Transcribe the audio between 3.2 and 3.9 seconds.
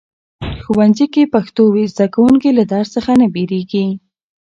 نه بیریږي.